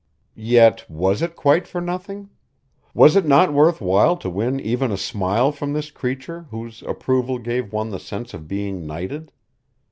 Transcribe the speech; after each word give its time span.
Yet 0.33 0.89
was 0.89 1.21
it 1.21 1.35
quite 1.35 1.67
for 1.67 1.79
nothing? 1.79 2.31
Was 2.95 3.15
it 3.15 3.23
not 3.23 3.53
worth 3.53 3.79
while 3.81 4.17
to 4.17 4.31
win 4.31 4.59
even 4.59 4.91
a 4.91 4.97
smile 4.97 5.51
from 5.51 5.73
this 5.73 5.91
creature 5.91 6.47
whose 6.49 6.81
approval 6.87 7.37
gave 7.37 7.71
one 7.71 7.91
the 7.91 7.99
sense 7.99 8.33
of 8.33 8.47
being 8.47 8.87
knighted? 8.87 9.31